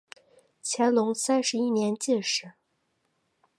[0.63, 2.53] 乾隆三十一年进士。